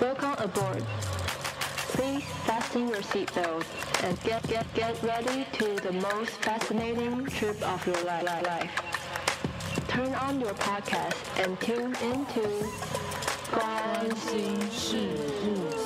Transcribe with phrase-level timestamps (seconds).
[0.00, 0.82] Welcome aboard.
[1.94, 3.64] Please fasten your seatbelt
[4.04, 8.70] and get get get ready to the most fascinating trip of your li- li- life.
[9.88, 12.46] Turn on your podcast and tune into
[13.52, 14.96] 关心事
[15.44, 15.77] 务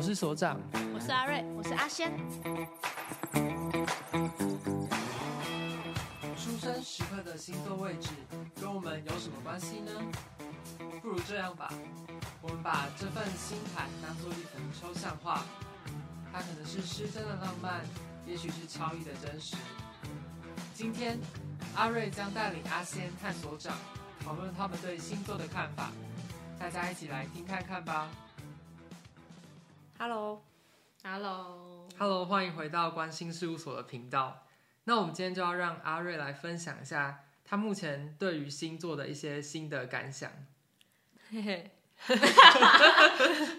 [0.00, 0.58] 我是所长，
[0.94, 2.10] 我是阿瑞，我是阿仙。
[6.38, 8.08] 出生时刻的星座位置
[8.58, 9.92] 跟我们有什么关系呢？
[11.02, 11.70] 不如这样吧，
[12.40, 15.44] 我们把这份星盘当做一幅抽象画，
[16.32, 17.82] 它可能是失真的浪漫，
[18.26, 19.54] 也许是超意的真实。
[20.72, 21.18] 今天，
[21.74, 23.76] 阿瑞将带领阿仙和所长
[24.24, 25.92] 讨论他们对星座的看法，
[26.58, 28.08] 大家一起来听看看吧。
[30.00, 34.46] Hello，Hello，Hello，欢迎回到关心事务所的频道。
[34.84, 40.32] 那我们今天就要让阿瑞来分享一下他目前对于星座的一些新的感想。
[41.30, 41.70] 嘿嘿，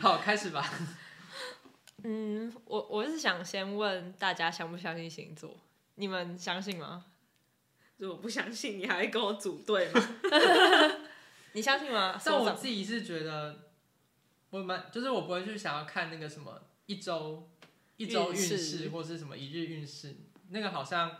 [0.01, 0.67] 好，开始吧。
[2.05, 5.55] 嗯，我我是想先问大家相不相信星座？
[5.93, 7.05] 你们相信吗？
[7.97, 10.01] 如果不相信，你还会跟我组队吗？
[11.53, 12.19] 你相信吗？
[12.25, 13.70] 但我自己是觉得，
[14.51, 17.49] 我蛮就是我不会去想要看那个什么一周
[17.97, 20.15] 一周运运势势或是什么一日运势，
[20.49, 21.17] 那个好像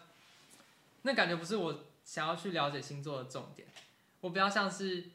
[1.01, 3.67] 那感觉不是我想要去了解星座的重点。
[4.21, 5.09] 我比较像是，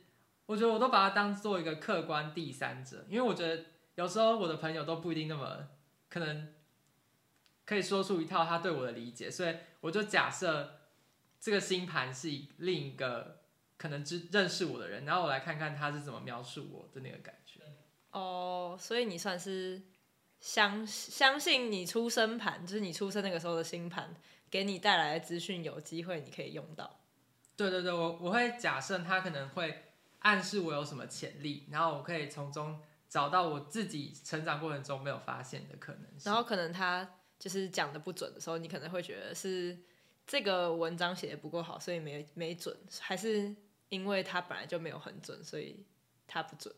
[0.47, 5.69] 我觉得我都把它当做一个客观第三者，因为我觉得有时候我的朋友都不一定那么
[6.09, 6.53] 可能
[7.65, 10.81] 可以说出一套他对我的理解，所以我就假设
[11.41, 12.29] 这个星盘是
[12.59, 13.37] 另一个。
[13.79, 17.46] 可能知认识我的人，然后我来看看他是怎么描述我的那个感觉。
[18.19, 19.83] 哦，所以你算是
[20.41, 24.15] 相相信你出生盘，就是你出生那个时候的星盘，
[24.51, 26.99] 给你带来的资讯，有机会你可以用到。
[27.57, 29.85] 对对对，我我会假设他可能会
[30.21, 36.23] 暗示我有什么潜力，然后我可以从中找到我自己成长过程中没有发现的可能性。
[36.25, 37.07] 然后可能他
[37.39, 39.79] 就是讲的不准的时候，你可能会觉得是
[40.27, 43.55] 这个文章写的不够好，所以没没准，还是？
[43.89, 45.87] 因为他本来就没有很准，所以
[46.27, 46.75] 他不准。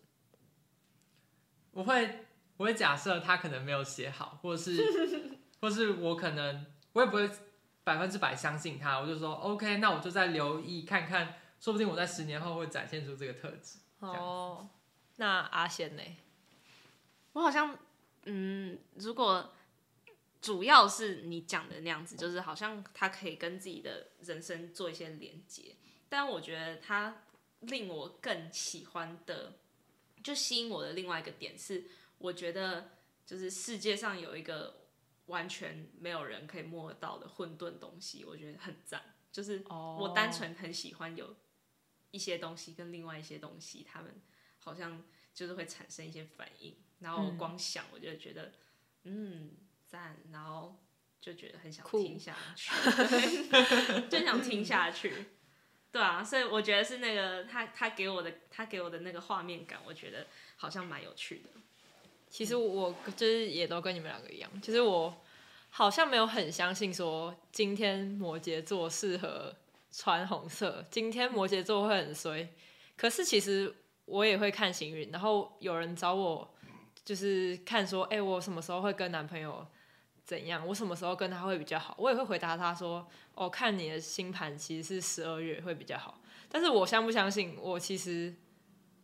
[1.78, 2.24] 我会
[2.56, 4.76] 我会假设他可能没有写好，或是
[5.62, 7.30] 或是我可能我也不会
[7.84, 13.78] 百分之百相信他，我就说 OK，那我就再留意看看，说不定我在十年后会展现出这个特质。
[14.00, 14.68] 哦，
[15.18, 16.02] 那阿仙呢？
[17.34, 17.78] 我好像
[18.24, 19.52] 嗯，如果
[20.42, 25.76] 主要是你讲的那样子，就是好像他可以跟自己的人生做一些连接。
[26.08, 27.22] 但我觉得他
[27.60, 29.52] 令我更喜欢的，
[30.28, 31.84] 就吸引我的另外一个点是，
[32.18, 32.90] 我觉得
[33.24, 34.82] 就是世界上有一个
[35.24, 39.02] 完全没有人可以摸得到的混沌东西，我觉得很赞。
[39.32, 41.34] 就是我单纯很喜欢有
[42.10, 44.20] 一些东西跟另外一些东西，他们
[44.58, 45.02] 好像
[45.32, 48.52] 就是会产生一些反应，然后光想我就觉得
[49.04, 49.52] 嗯
[49.86, 50.84] 赞，然后
[51.22, 52.70] 就觉得很想听下去，
[54.10, 55.24] 就想听下去。
[55.90, 60.26] 对啊，所以我觉得是那个他他给我的他给我的那个画面感，我觉得
[60.56, 61.50] 好像蛮有趣的。
[62.28, 65.16] 其实我就是也都跟你们两个一样，其实我
[65.70, 69.54] 好像没有很相信说今天摩羯座适合
[69.90, 72.48] 穿红色，今天摩羯座会很衰。
[72.96, 76.54] 可是其实我也会看行运，然后有人找我
[77.02, 79.66] 就是看说，哎，我什么时候会跟男朋友
[80.28, 80.66] 怎样？
[80.68, 81.94] 我什么时候跟他会比较好？
[81.96, 83.08] 我也会回答他说。
[83.34, 87.56] 哦看你的星盘其实是十二月会比较好，但是我相不相信？
[87.62, 88.34] 我其实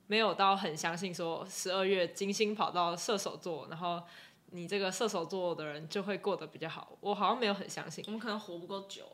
[0.09, 4.03] 没有到很相信说十二月金星跑到射手座，然后
[4.51, 6.99] 你这个射手座的人就会过得比较好。
[7.01, 8.05] 我好像没有很相信。
[8.09, 9.05] 我们可能活不够久。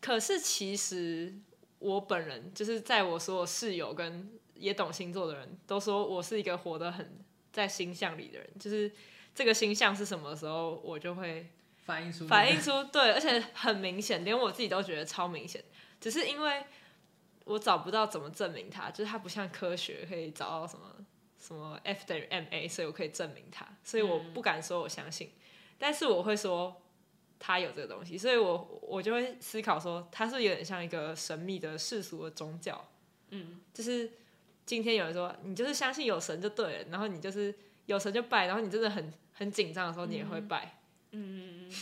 [0.00, 1.34] 可是其实
[1.78, 8.92] 我本人就是在我所有室友跟也懂星座的人都说我是一个活得很在星象里的人，就是
[9.34, 11.48] 这个星象是什么时候我就会。
[11.84, 15.60] 反映出反映出对，而且很明显，连我自己都觉得超明显。
[16.00, 16.64] 只是因为
[17.44, 21.04] 我找不到怎么证明它，就是它不像科学可以找到什么
[21.40, 25.26] 什么 F 等于 ma，所以我可以证明它，所以我不敢说我相信。
[25.26, 25.40] 嗯、
[25.76, 26.80] 但是我会说
[27.40, 32.88] 它有这个东西，所以我我就会思考说，它是有点像一个神秘的世俗的宗教。
[33.30, 34.08] 嗯，就是
[34.64, 37.52] 今天有人说你就是相信有神就对了，然后你就是
[37.86, 40.78] 有神就拜，然后你真的很很紧张的时候你也会拜。
[41.12, 41.66] 嗯。
[41.66, 41.74] 嗯嗯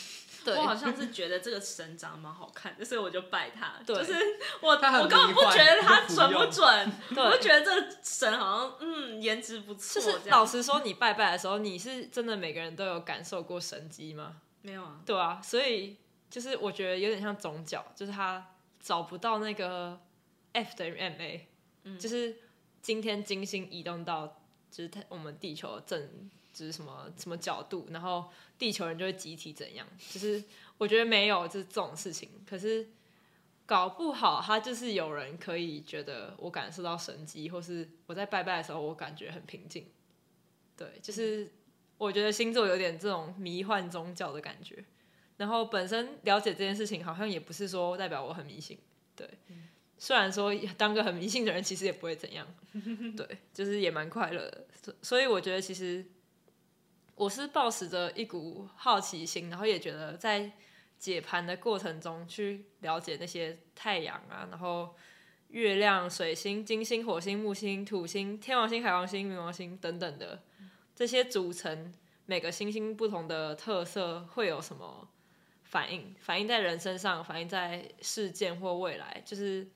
[0.47, 3.75] 我好像是觉得这个神长得蛮好看的，所以我就拜他。
[3.87, 4.15] 对就是
[4.63, 10.01] 我他我根本不觉得他准不准， 对我就觉得这个神好像嗯颜值不错。
[10.01, 14.41] 就是老实说，你拜拜的时候，你是真的每个人都有感受过神机吗？
[14.63, 15.99] 没有啊，对啊，所以
[16.31, 20.01] 就是我觉得有点像总角，就是他找不到那个
[20.53, 21.41] F 等于 ma，、
[21.85, 22.35] 嗯就是
[22.81, 24.40] 今天金星移动到
[24.71, 26.09] 就是它我们地球正
[26.53, 30.43] 就是什么什么角度，然后地球人就会集体怎样，就是
[30.79, 32.89] 我觉得没有就是这种事情，可是
[33.67, 39.87] 搞不好他就是有人可以觉得我感受到神迹，或是我在拜拜的时候我感觉很平静，
[40.77, 41.51] 对，就是。
[42.01, 44.83] 我觉得星座有点这种迷幻宗教的感觉，
[45.37, 48.79] 然后本身了解这件事情，好像也不是说代表我很迷信，
[49.15, 49.29] 对。
[50.03, 52.47] 虽然说当个很迷信的人，其实也不会怎样，
[53.15, 54.67] 对，就是也蛮快乐的。
[55.03, 56.03] 所以我觉得其实
[57.15, 60.51] 我是抱持着一股好奇心，然后也觉得在
[60.99, 64.97] 解盘的过程中去了解那些太阳啊，然后
[65.49, 70.43] 月亮、水星、金星、火星、木星、土星、天王星、海王星、冥王星等等的。
[70.95, 71.93] 这些组成
[72.25, 75.07] 每个星星不同的特色会有什么
[75.65, 76.15] 反应？
[76.19, 79.69] 反映在人身上，反映在事件或未来，就是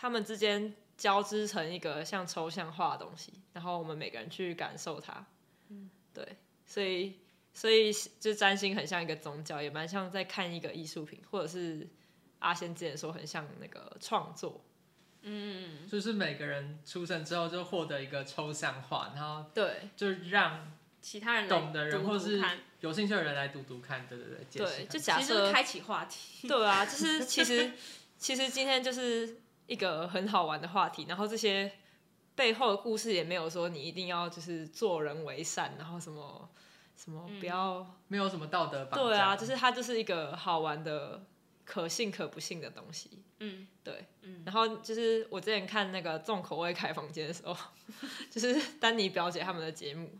[0.00, 5.26] 他们之间交织成一个像抽象化的东西，然后我们每个人去感受它。
[5.70, 7.16] 嗯，对，所以
[7.52, 11.88] 所以就占星很像一个宗教，也蛮像在看一个艺术品，或者是
[12.38, 14.64] 阿仙之前说很像那个创作。
[15.22, 20.72] 嗯，就是每个人出生之后就获得一个抽象化，然后对，就让
[21.02, 22.40] 其他人懂的人或是
[22.80, 26.46] 有兴趣的人来读读看，对对对，对，就假设开启话题。
[26.46, 27.72] 对啊，就是其实
[28.16, 31.70] 其实今天就是一个很好玩的话题，然后这些
[32.34, 36.50] 背后的故事也没有说你一定要就是做人为善，然后什么
[36.96, 39.06] 什么不要、没有什么道德绑架。
[39.06, 41.22] 对啊，就是它就是一个好玩的
[41.64, 43.22] 可信可不信的东西。
[43.40, 47.54] 嗯，对，嗯然后就是我之前看那个重口味开房间的时候，
[48.30, 50.10] 就是丹尼表姐他们的节目，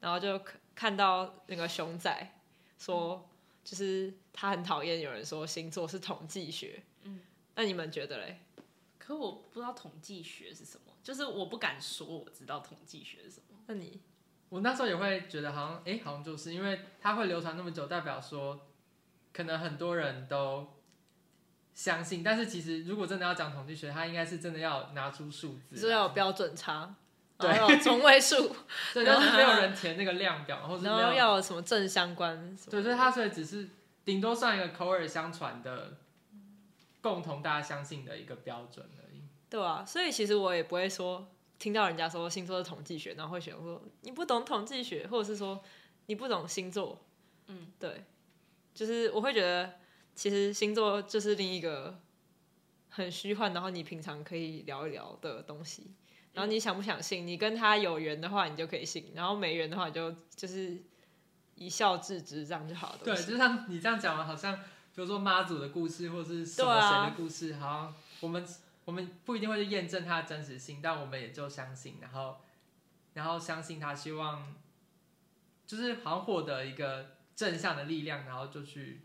[0.00, 0.40] 然后就
[0.74, 2.34] 看到那个熊仔
[2.78, 3.28] 说，
[3.64, 6.82] 就是他很讨厌有人说星座是统计学。
[7.02, 7.20] 嗯，
[7.56, 8.40] 那你们觉得嘞？
[9.08, 13.56] 可我不知道统计学是什么，就是我不敢说我知道统计学是什么。
[13.66, 13.98] 那你？
[14.50, 18.68] 我那时候也会觉得好像，哎、好像就是因为它会流传那么久，代表说
[19.32, 20.74] 可能很多人都
[21.72, 22.22] 相信。
[22.22, 26.94] 但是其实如果真的要讲统计学，它应该是真的要拿出数字，就是要有标准差，
[27.38, 27.82] 对。
[27.82, 28.54] 中位数，
[28.92, 33.70] 对，但是没有人填那个量表，然后有要有什么正相关对，所以它所以只是
[34.04, 35.96] 顶多算一个口耳相传的
[37.08, 39.22] 共同大家相信的一个标准而已。
[39.50, 41.26] 对啊，所以其实我也不会说
[41.58, 45.62] 听到人家说星座是统计学，然后会选说你不懂统计学，或者是说
[46.06, 47.04] 你不懂星座。
[47.46, 48.04] 嗯，对，
[48.74, 49.74] 就是我会觉得
[50.14, 51.98] 其实星座就是另一个
[52.90, 55.94] 很虚幻，然后你平常可以聊一聊的东西。
[56.34, 57.26] 然后你想不想信？
[57.26, 60.80] 你跟他有缘的话，你就可以信；然后没缘的话，你就就是
[61.56, 63.00] 一笑置之，这样就好了。
[63.02, 64.56] 对，就像你这样讲完，好像
[64.98, 68.44] 比如说妈祖的故事，或是什么对啊谁的故事，好像我们
[68.84, 72.40] 我们不一定会去验证它的真实性，但我们也就相信，然后
[73.14, 74.52] 然后相信他，希望
[75.68, 79.02] 就是好像获得一个正向的力量，然后就去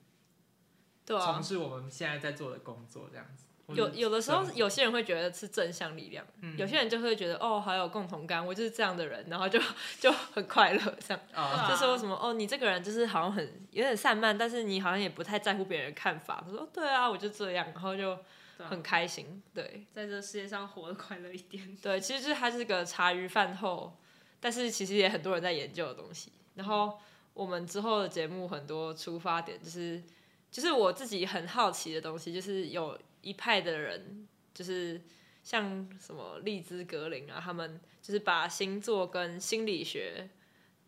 [1.05, 3.45] 对啊从，事我们现在在做的工作，这样子。
[3.75, 9.59] 有有的时候有些人会觉得是正向力量，嗯有些人就会觉得哦，好有共同感，我就是这样的人，然后就
[9.99, 11.19] 就很快乐这样。
[11.33, 16.43] 啊，就说什么哦，你这个人就是好像很有点散漫，但是你好像也不太在乎别人的看法。
[16.45, 18.17] 他说对啊，我就这样，然后就
[18.57, 19.41] 很开心。
[19.53, 21.75] 对在这世界上活得快乐一点。
[21.81, 23.97] 对，其实 就是它是个茶余饭后，
[24.39, 26.31] 但是其实也很多人在研究的东西。
[26.55, 26.99] 然后
[27.33, 30.03] 我们之后的节目很多出发点就是，
[30.51, 35.01] 就是我自己很好奇的东西，就是有一派的人，就是
[35.43, 40.29] 像什么利兹格林啊，他们就是把星座跟心理学，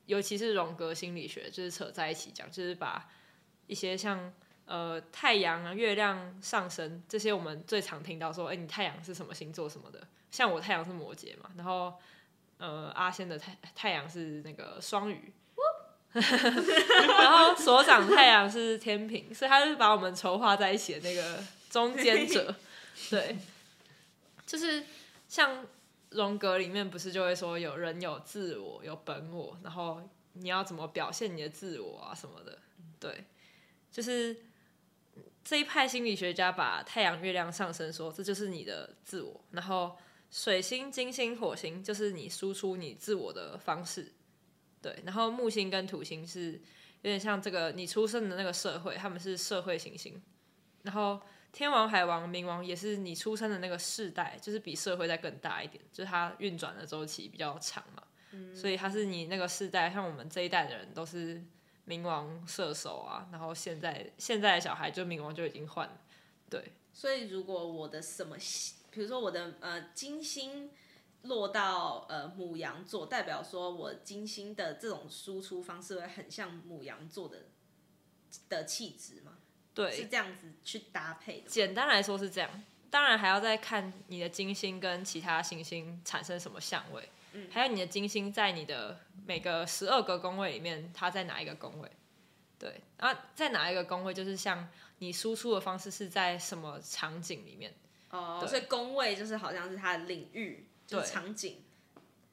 [0.06, 3.10] 尤其是荣格心理学，就是扯在一起讲，就是把
[3.66, 4.32] 一些像
[4.66, 11.94] 呃太阳啊、月亮上升这些，我们最常听到说，哎、你太阳是什么星座什么的，像我太阳是摩羯嘛，然后
[12.60, 15.34] 呃阿仙的太太阳是那个双鱼。
[16.16, 21.44] 然后所长太阳是天平，所以他是把我们筹划在一起的那个
[21.76, 22.56] 中间者，
[23.12, 23.38] 对，
[24.46, 24.82] 就是
[25.28, 25.68] 像
[26.12, 30.02] 荣格里面不是就会说有人有自我有本我，然后
[30.32, 32.58] 你要怎么表现你的自我啊什么的，
[32.98, 33.26] 对，
[33.92, 34.38] 就是
[35.44, 39.98] 这一派心理学家把太阳、月亮上升说这就是你的自我，然后
[40.32, 44.14] 水星、金星、火星就是你输出你自我的方式。
[44.82, 46.60] 对，然后木星跟土星是有
[47.02, 50.22] 点像这个你出生的那个社会，他们是社会行星。
[50.84, 51.20] 然后
[51.56, 58.04] 天王、海王、冥王也是你出生的那个世代，就是比社会再更大一点，就是它运转的周期比较长嘛。
[58.32, 61.42] 嗯、所以它是你那个世代，像我们这一代的人都是
[61.88, 63.30] 冥王射手啊。
[63.32, 66.02] 然后现在现在的小孩就冥王就已经换了，
[66.50, 66.74] 对。
[66.92, 68.36] 所以如果我的什么，
[68.92, 70.70] 比如说我的呃金星
[71.22, 77.46] 落到呃母羊座，代表说我金星的这种输出方式会很像母羊座的
[78.50, 79.25] 的气质吗？
[79.76, 81.50] 对，是这样子去搭配的。
[81.50, 82.50] 简单来说是这样，
[82.90, 91.92] 当然还要再看你的金星跟其他行星产生什么相位，嗯，还有你的金星在你的每个十二个宫位里面，它在哪一个宫位？
[92.58, 94.66] 对，然后在哪一个宫位，就是像
[95.00, 97.74] 你输出的方式是在什么场景里面？
[98.12, 101.62] 哦，所以宫位就是好像是它的领域，就是场景。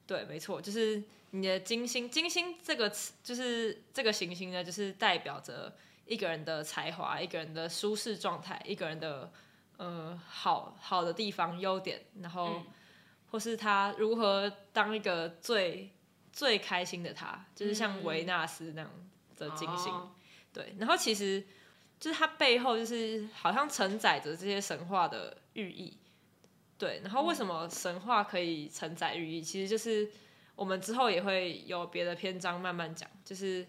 [0.07, 5.75] 对，对，没错，就是你的金星，金星这个词就是这个行星呢，就是代表着。
[6.13, 9.31] 一个人的才华，一个人的舒适状态，一个人的
[9.77, 12.65] 呃好好的地方、优点，然后、嗯、
[13.31, 15.89] 或是他如何当一个最
[16.31, 18.91] 最开心的他，就是像维纳斯那样
[19.35, 20.11] 的金星，嗯、
[20.53, 20.75] 对。
[20.77, 21.43] 然后其实
[21.99, 25.97] 就是他背后就是好像承载着这些神话的寓意，
[26.77, 27.01] 对。
[27.03, 29.41] 然后为什么神话可以承载寓意？
[29.41, 30.11] 其实就是
[30.55, 33.67] 我们之后也会有别的篇章慢慢讲，就是。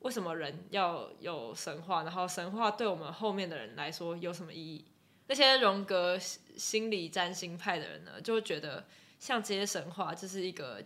[0.00, 2.04] 为什么人要有神话？
[2.04, 4.84] 然后神话对我们后面的人来说有什么意义？
[5.26, 8.86] 那些荣格心理占星派的人呢，就会觉得
[9.18, 10.80] 像这些神话就是一个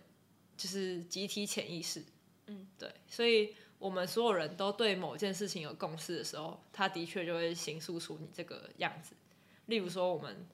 [0.57, 2.03] 就是集体潜意识。
[2.47, 9.15] 嗯，对，所以我们所有人都对某件事情有共识的时候，他的确就会形塑出你这个样子。
[9.67, 10.47] 例如说，我们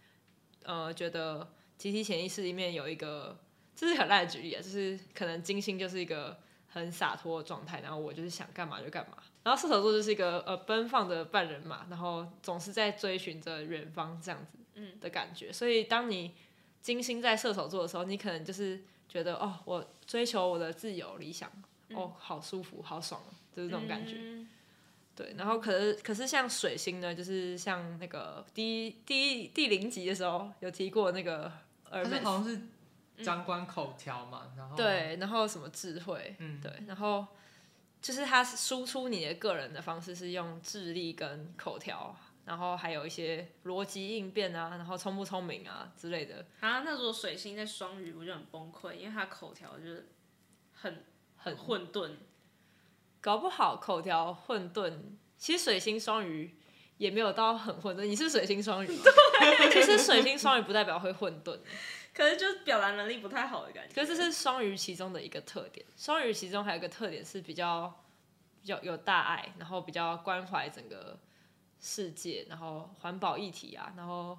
[0.63, 3.39] 呃觉得集体潜意识里面有一个，
[3.73, 6.37] 这是很烂的举例啊，就是可能金星就是一个。
[6.69, 9.17] 很洒脱的状态，然后我就是想干嘛就干嘛。
[9.43, 14.57] 然后射手座就是一个呃奔放的半人马，然后总是在追寻着远方这样子
[15.01, 15.49] 的感觉。
[15.49, 16.35] 嗯、所以当你
[16.81, 21.51] 金星在射手座的时候，你可能就是觉得哦，我追求我的自由理想，
[21.87, 23.19] 嗯、哦，好舒服，好爽，
[23.55, 24.15] 就是这种感觉。
[24.19, 24.47] 嗯、
[25.15, 31.51] 对，然后可是可是像水星呢，就是像那个第一第一第零集的时候有提过那个，
[31.89, 32.61] 好像是。
[33.23, 37.25] 掌管口条嘛，嗯、然后对，然后什么智慧，嗯，对，然后
[38.01, 46.45] 就是他输出你的个人的方式是用智力跟口条，然后还有一些逻辑应变啊，然后聪不聪明啊之类的。
[46.59, 50.07] 啊，那如果水星在双鱼，我就很崩溃，因为他口条就是
[50.73, 51.03] 很
[51.35, 52.11] 很混沌，
[53.21, 54.93] 搞不好口条混沌。
[55.37, 56.53] 其实水星双鱼
[56.97, 59.03] 也没有到很混沌，你是水星双鱼吗？
[59.39, 61.57] 对 其实水星双鱼不代表会混沌。
[62.19, 63.95] 可是就是表达能力不太好的感觉。
[63.95, 65.85] 可是这是双鱼其中的一个特点。
[65.95, 68.03] 双鱼其中还有一个特点是比较
[68.61, 71.17] 比较有大爱，然后比较关怀整个
[71.79, 74.37] 世界，然后环保议题啊，然后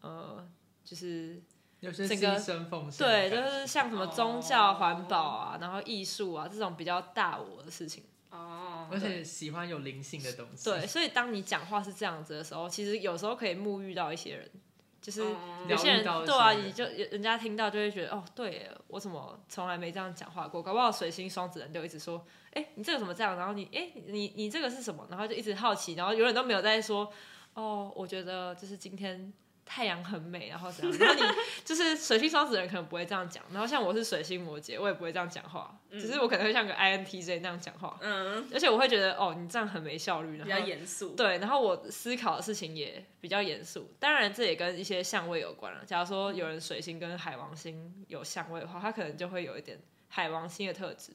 [0.00, 0.44] 呃
[0.84, 1.40] 就是
[1.78, 2.90] 有些牺牲奉。
[2.90, 8.02] 对，就是像什么宗教、环保啊，然后艺术啊这种比较大我的事情。
[8.30, 8.88] 哦。
[8.90, 10.64] 而且喜欢有灵性的东西。
[10.68, 14.50] 对，所以当你讲话是这样子的时候，其实有时候可以沐浴到一些人。
[15.00, 15.22] 就是
[15.66, 20.62] 有些人对啊，你就人家听到就会觉得哦，对，我怎么从来没这样讲话过？
[20.62, 23.36] 搞不好水星双子人就一直说，哎，你这个怎么这样？
[23.36, 25.06] 然后你，哎，你你这个是什么？
[25.10, 27.10] 然后就一直好奇，然后永远都没有在说，
[27.54, 29.32] 哦，我觉得就是今天。
[29.72, 45.84] 太阳很美，然后怎样， 然后你就是水星双子人可能不会这样讲，然后像我是水星摩羯，我也不会这样讲话，嗯、只是我可能会像个 INTJ 那样讲话，嗯，而且我会觉得哦，你这样很没效率，然后比较严肃，对，然后我思考的事情也比较严肃，当然这也跟一些相位有关了。
[45.84, 51.12] 假如说有人水星跟海王星有相位的话，他可能就会有一点海王星的特质，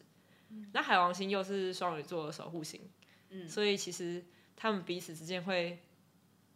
[0.50, 2.80] 嗯、那海王星又是双鱼座的守护星，
[3.32, 4.24] 嗯，所以其实
[4.56, 5.78] 他们彼此之间会。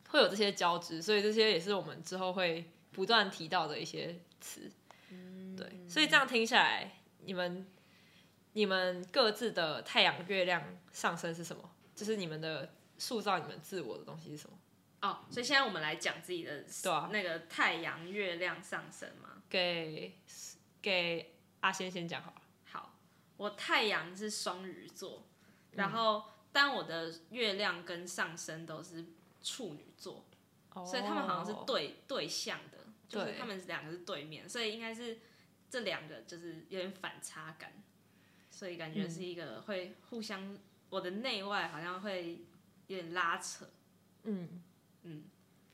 [0.10, 4.70] 会有这些交织，所以这些也是我们之后会不断提到的一些词。
[5.12, 7.66] 嗯，对，所以这样听下来，你们
[8.54, 11.70] 你们各自的太阳、月亮上升是什么？
[11.94, 14.58] 就是你们的塑造你们自我的东西是什么？
[15.02, 19.44] 哦，所以现在我们来讲自己的对啊，那个太阳、月亮上升嘛。
[19.48, 20.16] 给
[20.82, 22.42] 给阿仙先讲好了。
[22.66, 22.98] 好，
[23.38, 25.28] 我太阳是双鱼座，
[25.74, 29.06] 然后但我的月亮跟上升都是。
[29.44, 30.26] 处女座
[30.74, 32.78] ，oh, 所以他们好像是对对象的，
[33.08, 35.20] 就是他们两个是对面，对所以应该是
[35.70, 37.74] 这两个就是有点反差感，
[38.50, 42.42] 所以感觉是一个会互相，嗯、我的内外好像会
[42.88, 43.70] 有点拉扯。
[44.24, 44.64] 嗯。
[45.04, 45.24] 嗯，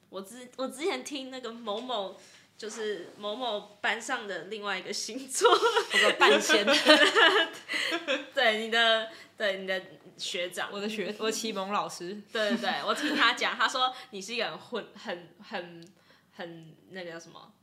[0.10, 2.16] 我之我之前听那个某某
[2.56, 6.64] 就是某某班上的另外一个星座， 我的半仙，
[8.36, 9.82] 对你的对你的
[10.18, 15.88] 学长，我的学 我的启蒙老师，对对对，我听他讲，他说你是一个很混很很
[16.32, 17.54] 很那个叫什么？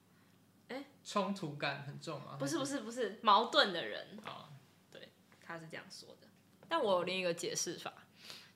[1.04, 2.36] 冲突感很重啊？
[2.38, 4.48] 不是不是不是矛盾的人，啊，
[4.90, 5.08] 对，
[5.44, 6.28] 他是这样说的。
[6.68, 7.92] 但我有另一个解释法，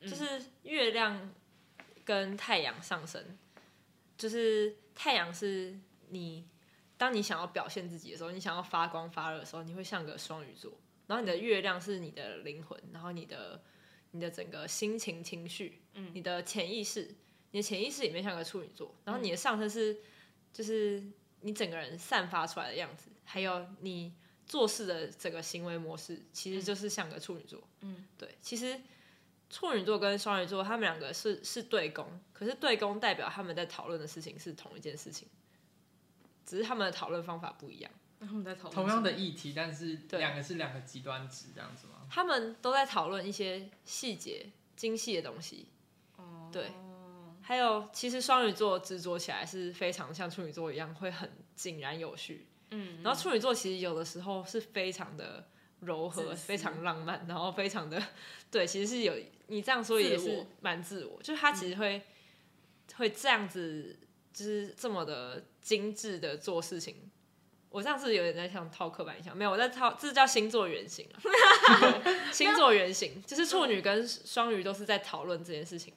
[0.00, 1.34] 就是月亮
[2.04, 3.36] 跟太阳上升，
[4.16, 6.48] 就是太阳是你，
[6.96, 10.72] 当你想要表现自己的时候，你想要发光发热的时候，你会像个双鱼座。
[11.06, 13.62] 然后你的月亮是你的灵魂，然后你的
[14.16, 17.14] 你的整个心情情绪，嗯，你的潜意识，
[17.52, 18.94] 你的潜意识里面像个处女座。
[19.04, 19.98] 然后你的上身是
[20.52, 21.02] 就是。
[21.42, 24.12] 你整个人散发出来的样子，还有你
[24.46, 27.62] 做事的整个行为模式，其实就是像个处女座。
[27.82, 28.36] 嗯，对。
[28.40, 28.80] 其实
[29.48, 35.28] 处女座跟双鱼座，他们两个是是对宫，可是对宫代表他们在讨论的事情是同一件事情，
[36.44, 37.92] 只是他们的讨论方法不一样。
[38.20, 42.06] 他们在讨论同样的议题，但是两个是两个极端值这样子吗？
[42.10, 45.68] 他们都在讨论一些细节、精细的东西。
[46.16, 46.70] 哦，对。
[47.42, 52.48] 还有，其实双鱼座执着起来是非常像处女座一样，会很井然有序。
[52.72, 58.02] 嗯，然后处女座其实有的时候是非常的柔和，非常浪漫，然后非常的
[58.50, 59.14] 对，其实是有
[59.46, 62.02] 你这样说也是蛮自我，就是他其实会、嗯、
[62.96, 63.96] 会这样子，
[64.32, 67.08] 就是这么的精致的做事情。
[67.68, 71.20] 我上次有点在像套刻板印象，没有我在套，这叫星座原型啊。
[72.32, 75.92] 星座原型就是处女跟双鱼都是在讨论这件事情。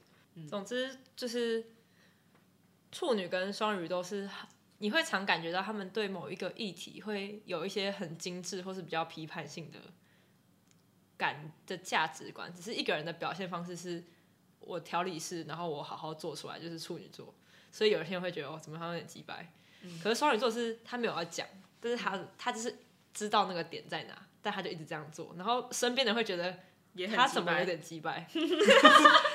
[0.47, 1.65] 总之就是，
[2.91, 4.29] 处女跟双鱼都是，
[4.79, 9.79] 你会常感觉到他们对某一个议题会有一些很精致或是比较批判性的
[11.17, 12.53] 感的价值观。
[12.53, 14.03] 只是一个人的表现方式是，
[14.59, 17.33] 我调理式，然后我好好做出来，就是处女座。
[17.71, 19.51] 所以有些人会觉得哦，怎么好像有点机掰。
[20.03, 21.47] 可是双鱼座是他没有要讲，
[21.81, 22.79] 但是他他就是
[23.13, 26.57] 知道那个点在哪，但他就一直这样做，然后身边人会觉得。
[27.15, 28.27] 他什么有点机掰？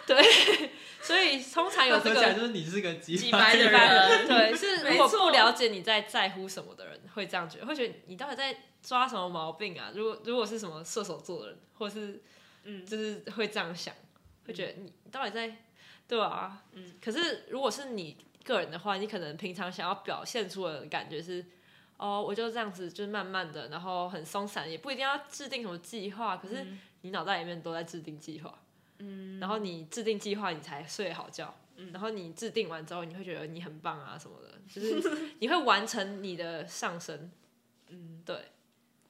[0.07, 0.71] 对，
[1.01, 9.91] 所以通常有这个，就是你是个机掰的人，对，是如果不了解你在在乎什么的人，会这样觉得，会觉得你到底在抓什么毛病啊？
[9.95, 12.21] 如果如果是什么射手座的人，或是
[12.65, 13.95] 嗯，就是会这样想，
[14.47, 15.57] 会觉得你到底在
[16.07, 16.97] 对啊，嗯。
[17.03, 21.43] 可是如果是你个人的话，你可能平常想要表现出的感觉是，
[22.07, 26.67] 哦，我就这样子，就是慢慢的，然后很松散，也不一定要制定什么计划，可是。
[27.05, 28.63] 你脑袋里面都在制定计划，
[28.97, 37.31] 嗯，然后你制定计划，你才睡好觉，嗯，然后你制定完之后，你会觉得你很棒啊什么的，就是 你会完成你的上升，
[37.91, 38.47] 嗯，对。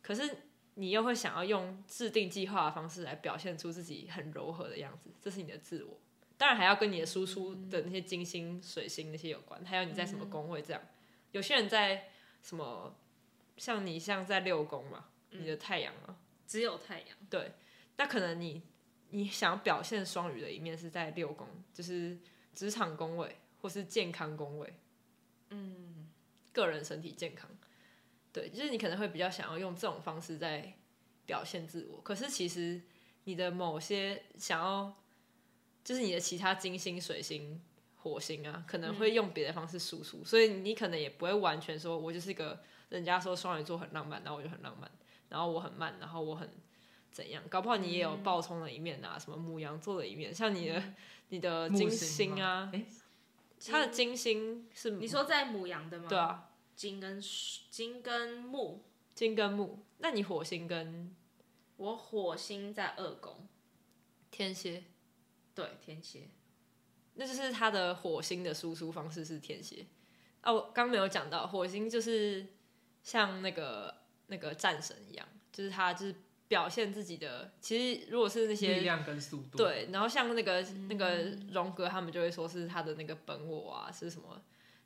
[0.03, 0.39] 可是
[0.75, 5.97] 你又会想要用制定计划的方式来表现出自己很柔和的样子，这是你的自我。
[6.37, 10.83] 当然还要跟你的输出的那些金星、水星那些有关，还有你在什么宫位这样。
[11.31, 12.09] 有些人在
[12.45, 12.95] 什么，
[13.57, 16.15] 像你像在六宫嘛，你的太阳啊，
[16.47, 17.53] 只有太阳，对。
[17.97, 18.63] 那可能你
[19.11, 22.19] 你想要表现双鱼的一面是在六宫，就是
[22.53, 24.79] 职场宫位或是健康宫位，
[25.49, 26.11] 嗯，
[26.53, 27.49] 个人身体健康，
[28.31, 30.75] 对，就是你可能会比较想要用这种方式在
[31.25, 32.01] 表现自我。
[32.03, 32.83] 可是其实
[33.25, 34.95] 你的某些想要，
[35.83, 37.63] 就是你的其他金星、水星、
[38.05, 44.89] 火星啊，可能会用别的方式输出，嗯，所以你可能也不会完全说，我就是一个人家说双鱼座很浪漫，然后我就很浪漫，
[45.31, 46.49] 然后我很慢，然后我很。
[47.11, 47.41] 怎样？
[47.49, 50.95] 搞不好你也有暴冲的一面啊，嗯、什么母羊座的一面，像你的、嗯、
[51.29, 52.85] 你的金星啊，哎，
[53.69, 56.07] 他的金星是你说在母羊的吗？
[56.09, 57.23] 对啊，金跟
[57.71, 58.83] 金跟木，
[59.15, 61.15] 金跟木，那你火星跟？
[61.77, 63.47] 我火星在二宫，
[64.33, 64.83] 天蝎，
[65.55, 66.29] 对天蝎，
[67.15, 69.87] 那就是他的火星的输出方式是天蝎
[70.41, 72.47] 啊，我刚没有讲到火星就是
[73.03, 73.95] 像那个
[74.27, 76.15] 那个战神一样，就是他就是。
[76.47, 84.41] 表现自己的，其实如果是那些力量跟速度，对，然后像那个、嗯、那个荣格，他们就会说是他的那个本我啊，是什么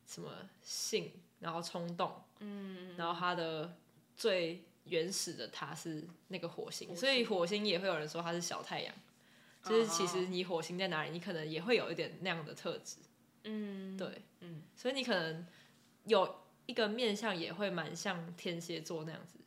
[0.06, 0.30] 什么
[0.62, 3.76] 性，然后冲动，嗯，然后他的
[4.16, 8.94] 最原始的他是那个火星，火星，所以火星也会有人说他是小太阳，
[9.64, 12.96] 就是其实你火星在哪里，你可能也会有一点那样的特质，
[13.44, 15.46] 嗯，对，嗯，所以你可能
[16.04, 19.38] 有一个面相也会蛮像天蝎座那样子。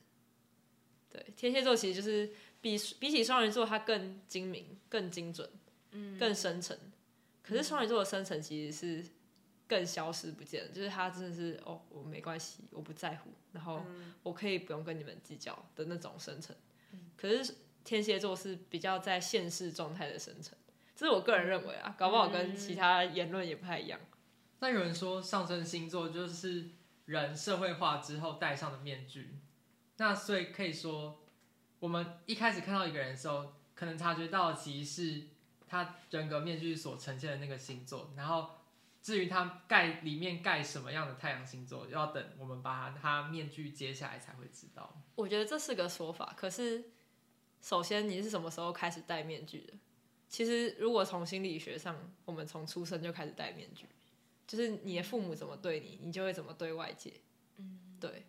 [1.09, 5.49] 对，天蝎座其实就是比比起双鱼座，它更精明、更精准、
[5.91, 6.77] 嗯、更深沉。
[7.43, 9.09] 可是双鱼座的深沉其实是
[9.67, 13.83] 更消失不见，就是他真的是哦，我没关系，我不在乎，然后
[14.23, 16.55] 我可以不用跟你们计较的那种深沉。
[16.91, 20.57] 嗯、可是天蝎座是比较在现实状态的生成，
[20.95, 23.99] 这是我个人认为啊，搞不好跟其他言论也不太一样。
[24.59, 26.71] 那有人说上升星座就是。
[27.05, 29.35] 人社会化之后戴上的面具。
[29.97, 31.19] 那所以可以说，
[31.79, 35.27] 我们一开始看到一个人的时候，可能察觉到其实是
[35.67, 38.13] 他人格面具所呈现的那个星座。
[38.15, 38.51] 然后
[39.01, 45.01] 至于他盖里面盖什么样的太阳星座，要等我们把他他面具揭下来才会知道。
[45.15, 46.91] 我觉得这是个说法，可是
[47.61, 49.73] 首先你是什么时候开始戴面具的？
[50.27, 53.85] 其实如果从心理学上，我们从出生就开始戴面具。
[54.47, 57.13] 就是你的父母怎么对你，你就会怎么对外界。
[57.55, 58.25] 嗯，对。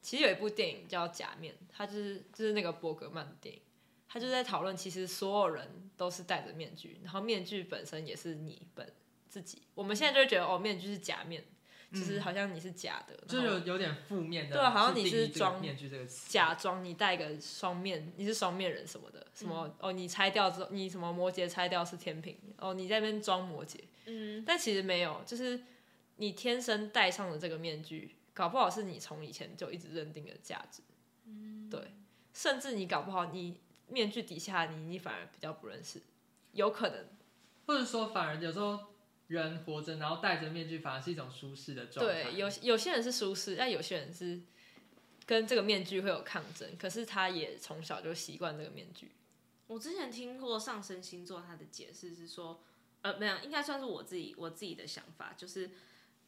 [0.00, 3.60] 其实有一部电影叫《假面》，它就是就是那个伯格曼的电影，
[4.08, 8.90] 他就在讨论，其实所有人都是戴着面具，然后面具本身也是你本
[9.28, 9.62] 自己。
[9.74, 11.44] 我们现在就会觉得哦，面具是假面，
[11.98, 14.56] 就是好像你是假的，就有有点负面的。
[14.56, 23.78] 对，好像你是装面具这个词，假装你戴个双面，你是双面人什么的，什么哦，你拆掉之后，你什么摩羯拆掉是天平，哦，你在那边装摩羯。
[24.04, 25.60] 嗯，但其实没有，就是
[26.16, 30.82] 你天生戴上的这个面具，搞不好是你从以前就一直认定的价值。
[31.24, 31.80] 嗯，对，
[32.32, 36.00] 甚至你搞不好你面具底下你你反而比较不认识，
[36.52, 37.04] 有可能，
[37.66, 38.78] 或者说反而有时候
[39.28, 42.24] 人活着，然后戴着面具反而是一种舒适的状态。
[42.24, 44.40] 对，有有些人是舒适，但有些人是
[45.24, 49.12] 跟这个面具会有抗争，可是他也从小就习惯这个面具。
[49.66, 52.62] 我之前听过上升星座，他的解释是说。
[53.02, 55.70] 呃，没有，应该算是我自己我自己的想法，就是，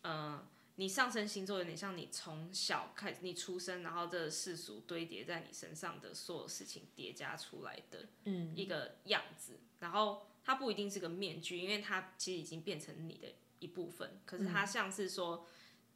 [0.03, 9.55] 呃，你上升星座有点像你从小开始，你出生，然后这个世俗堆叠在你身上的所有事情叠加出来的，嗯，一个样子。
[9.55, 14.19] 嗯、然后它不一定是个面具，因为它其实已经变成你的一部分。
[14.25, 15.47] 可是它像是说，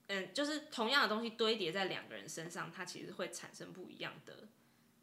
[0.09, 4.47] 嗯，嗯，就是同样的东西堆叠在两个人身上，它其实会产生不一样的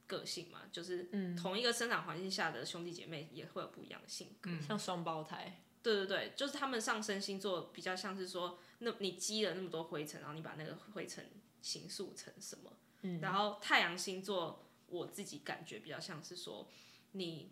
[0.06, 0.62] 个性嘛。
[0.72, 5.64] 就是，同一个生长环境下的兄弟姐妹也会有不一样的性格，嗯、像双胞胎。
[5.82, 11.26] 对对对，就是他们上升星座比较像是说，那你积了那么多灰尘，然后你把那个灰尘
[11.64, 12.72] 形塑成什么？
[13.02, 16.70] 嗯，然后太阳星座，我自己感觉比较像是说，
[17.14, 17.52] 你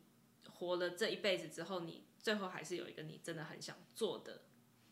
[0.60, 4.42] 活了这一辈子之后，你最后还是有一个你真的很想做的，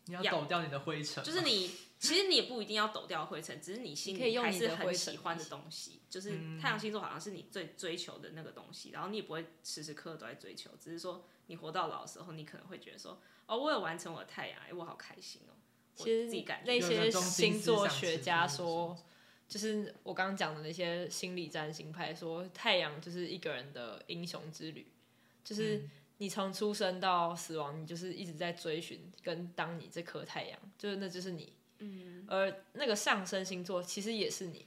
[0.06, 11.26] 你要抖掉你的灰尘，就是你其实你也不一定要抖掉灰尘，只是你心里还是很喜欢的东西，就是太阳星座好像是你最追求的那个东西，然后你也不会时时刻刻都在追求，只是说。
[11.48, 15.54] 你活到老的时候，你可能会觉得说，哦，我有完成我的太阳，哎，我好开心哦。
[15.94, 18.98] 其实那些星座学家说，
[19.46, 24.92] 就是我刚刚讲的那些心理占星派说，太阳就是一个人的英雄之旅，
[25.46, 31.52] 就是你从出生到死亡，你就是一直在追寻跟当你这颗太阳，就是那就是你。
[31.78, 32.26] 嗯。
[32.28, 34.66] 而那个上升星座其实也是你，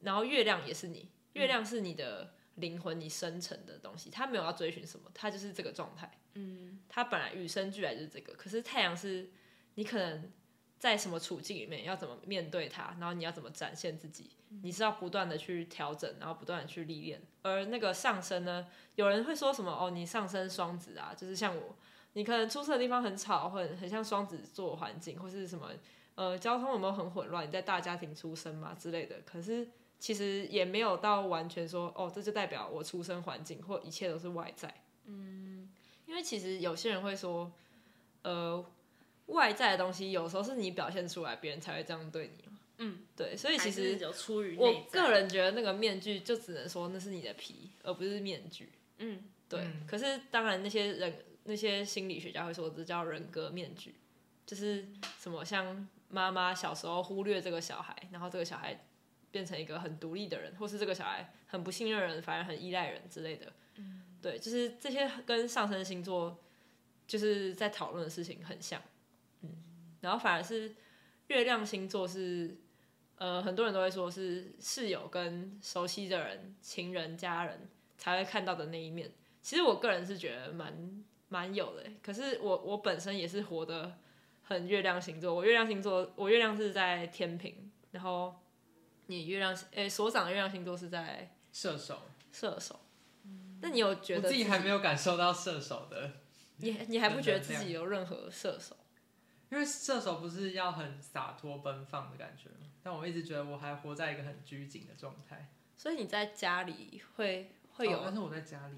[0.00, 2.34] 然后月亮也是你，月亮是你的。
[2.56, 6.10] 灵魂，你生成的东西，它没有要追寻什么，它就是这个状态。
[6.34, 8.34] 嗯，它本来与生俱来就是这个。
[8.34, 9.30] 可是太阳是，
[9.76, 10.30] 你可能
[10.80, 14.30] 在什么处境里面要怎么面对它，然后你要怎么展现自己，
[14.62, 17.22] 你是要不断的去调整，然后不断的去历练。
[17.42, 18.66] 而那个上升呢，
[18.96, 21.76] 有人会说什么哦，你上升双子啊，就是像我，
[22.14, 25.70] 你可能出生的地方很吵，很很像双子座环境，或是什么
[26.16, 27.46] 呃交通有没有很混乱？
[27.46, 29.20] 你在大家庭出生嘛之类的。
[29.24, 29.68] 可是。
[30.00, 34.74] 其实也没有到完全说哦，这就代表我出生环境或一切都是外在。
[35.04, 35.68] 嗯，
[36.06, 37.52] 因为其实有些人会说，
[38.22, 38.64] 呃，
[39.30, 42.44] 外在的东西有时候是你表现出来，别人才会这样对你。
[42.78, 43.98] 嗯，对，所以其实
[44.56, 48.72] 我个人觉得那个面具就只能说那是你的皮，而不是面具。
[48.98, 49.60] 嗯，对。
[49.60, 53.94] 嗯，可是当然，那些人那些心理学家会说这叫人格面具，
[54.46, 54.86] 就是
[55.18, 58.78] 什么像妈妈小时候忽略这个小孩，然后这个小孩。
[59.32, 63.52] 变成一个很独立的人，或是这个小孩很不信任人，反而很依赖人之类的。
[63.76, 66.36] 嗯，对，就是这些跟上升星座
[67.06, 68.82] 就是在讨论的事情很像。
[70.00, 70.74] 嗯，然后反而是
[71.28, 72.56] 月亮星座是，
[73.16, 79.12] 呃，很多人都会说是室友跟熟悉的人、情人、家人才会看到的那一面。
[79.40, 83.98] 其实我个人是觉得蛮蛮有的，可是我我本身也是活得
[84.42, 85.34] 很月亮星座。
[85.34, 88.34] 我月亮星座，我月亮是在天平，然后。
[89.06, 92.00] 你月亮，诶、欸，所长的月亮星座是在射手。
[92.30, 92.78] 射手，
[93.60, 96.12] 那你有觉得自己还没有感受到射手的？
[96.58, 98.76] 你你还不觉得自己有任何射手？
[99.50, 102.66] 因为射手不是要很洒脱奔放的感觉吗？
[102.82, 105.52] 但我一直觉得我还活在一个很拘谨的状态。
[105.76, 108.02] 所以你在家里会会有、哦？
[108.04, 108.76] 但是我在家里，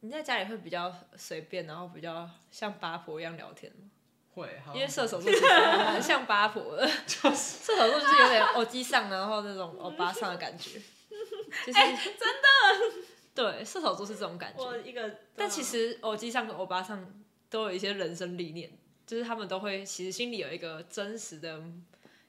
[0.00, 3.90] 你在家里会比较随便，然后比较像八婆一样聊天吗？
[4.34, 10.80] 会，因为射手座其实蛮像八婆的， 就是射手座就是有点欧吉桑，然后那种欧巴上的感觉，
[11.66, 13.04] 就是、欸、真的，
[13.34, 14.60] 对，射手座是这种感觉。
[14.60, 21.62] 我一个，但其实欧吉桑跟欧巴上都有一些人生历练，就是他们都会其实心里有一个真实的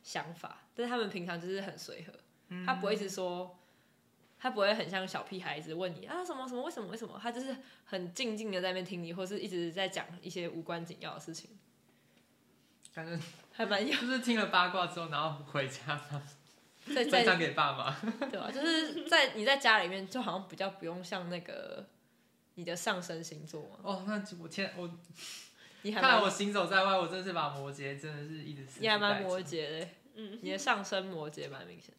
[0.03, 2.13] 想法，但是他们平常就是很随和，
[2.65, 3.57] 他不会一直说，
[4.38, 11.49] 他不会很像小屁孩一直问你啊什么什么为什么为什么，他就是很静静的在那边听你，或是一直在讲一些无关紧要的事情，
[12.93, 13.17] 感觉
[13.51, 15.99] 还蛮有，就是听了八卦之后，然后回家
[16.93, 18.51] 在分享给爸妈，对吧、啊？
[18.51, 21.88] 就是在你在家里面，就好像比较不用像那个
[22.55, 23.79] 你的上升星座嘛。
[23.81, 24.89] 哦，那我天我。
[25.86, 28.65] 你还看来我行走在外，我真的是把摩羯真的是一直。
[28.80, 31.93] 你还蛮摩羯的，嗯，你的上升摩羯蛮明显。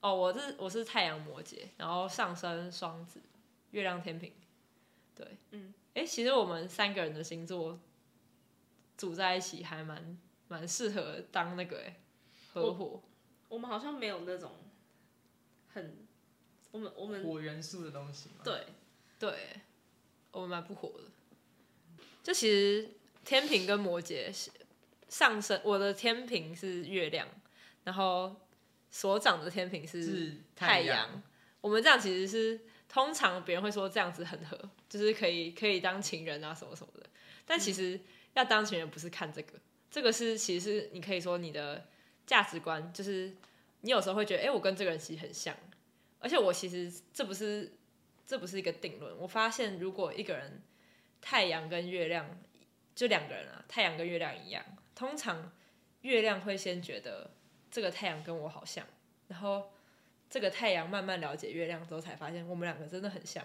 [0.00, 3.20] 哦，我是我是太阳摩羯，然后上升双子，
[3.70, 4.32] 月亮天平，
[5.14, 7.78] 对，嗯，哎、欸，其实我们三个人的星座
[8.96, 12.00] 组在一起还蛮蛮适合当那个哎
[12.52, 12.84] 合伙。
[12.84, 13.02] 我，
[13.50, 14.56] 我们好像没有那种
[15.72, 16.04] 很
[16.72, 18.30] 我们我们火元素的东西。
[18.42, 18.66] 对
[19.20, 19.60] 对，
[20.32, 21.04] 我们蛮不火的。
[22.24, 22.90] 就其实。
[23.24, 24.32] 天平跟摩羯
[25.08, 27.28] 上升，我的天平是月亮，
[27.84, 28.34] 然后
[28.90, 31.22] 所长的天平是太阳。
[31.60, 37.06] 我们这样其实是通常别人会说这样子很合，就是可以可以当情人啊什么什么的。
[37.44, 38.00] 但其实
[38.34, 41.86] 要当情人不是看这个，这个是其实是你可以说你的
[42.26, 43.36] 价值观，就是
[43.82, 45.54] 你有时候会觉得，哎、欸，我跟这个人其实很像，
[46.18, 47.72] 而且我其实这不是
[48.26, 49.14] 这不是一个定论。
[49.18, 50.62] 我发现如果一个人
[51.20, 52.40] 太阳跟月亮。
[52.94, 54.64] 就两个人啊，太阳跟月亮一样。
[54.94, 55.52] 通常
[56.02, 57.30] 月亮会先觉得
[57.70, 58.86] 这个太阳跟我好像，
[59.28, 59.70] 然后
[60.28, 63.42] 这个太阳慢慢了解月亮之后，才发现我们两个真的很像。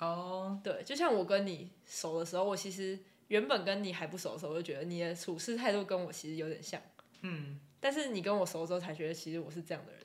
[0.00, 2.98] 哦，对，就像我跟你熟的时候，我其实
[3.28, 6.80] 原本跟你还不熟的时候，我就觉得你的处事态度跟我其实有点像。
[7.20, 10.02] 嗯，但是你跟我熟之后，才觉得其实我是这样的人。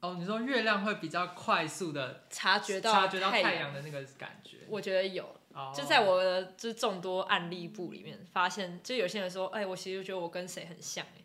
[0.00, 5.36] 哦，你说月亮会比较快速的察觉到察觉到太阳的那个感觉，我觉得有。
[5.74, 11.22] 就在我的就是众多案例簿里面，发现就有些人说，哎，我其实觉得我跟谁很像，哎，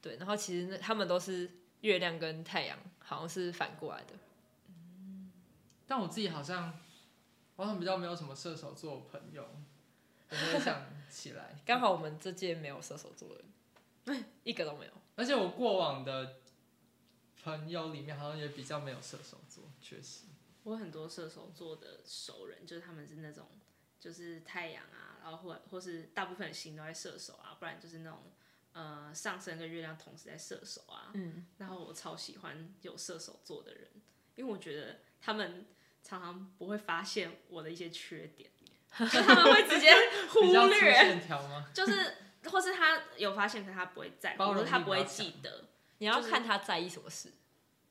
[0.00, 4.14] 对，然后其实那他们都是月亮跟太阳好像是反过来的。
[4.68, 5.32] 嗯，
[5.86, 6.78] 但我自己好像，
[7.56, 9.44] 好像比较没有什么射手座朋友，
[10.30, 11.60] 我没有想起来。
[11.66, 13.42] 刚好我们这届没有射手座的
[14.12, 14.92] 人， 一个都没有。
[15.16, 16.36] 而且我过往的
[17.42, 20.26] 朋友里面，好像也比较没有射手座，确实。
[20.62, 23.46] 我很多射手座的熟人，就是他们是那种。
[24.04, 28.20] 就是太阳啊，然后或或是大部分的星都在射手啊，不然就是那种
[28.74, 31.10] 呃上升跟月亮同时在射手啊。
[31.14, 33.88] 嗯，然后我超喜欢有射手座的人，
[34.34, 35.64] 因为我觉得他们
[36.02, 38.50] 常常不会发现我的一些缺点，
[39.10, 39.88] 就他们会直接
[40.28, 41.18] 忽略。
[41.72, 42.14] 就是
[42.52, 45.64] 或是他有发现，但他不会在，或者他不会记得。
[45.96, 47.32] 你要看他在意什么事，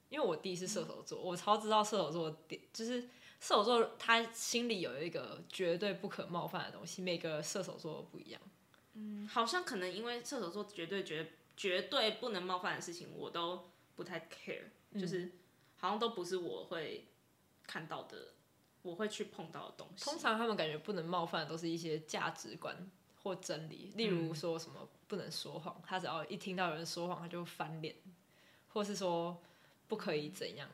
[0.09, 3.09] 因为我弟是射手座，我超知道射手座的点，就是。
[3.43, 8.39] 射手座他心里有一个绝对不可冒犯的东西，每个射手座都不一样。
[8.93, 15.29] 嗯，好像可能因为射手座绝对绝绝对不能冒犯的事情，我都不太 care，嗯，就是
[15.75, 17.05] 好像都不是我会
[17.67, 18.29] 看到的，
[18.81, 20.05] 我会去碰到的东西。
[20.05, 22.89] 通常他们感觉不能冒犯的都是一些价值观
[23.23, 27.93] 或真理，例如说什么不能说谎，他只要一听到有人说谎，他就翻脸，
[28.69, 29.37] 或是说
[29.89, 30.69] 不可以怎样。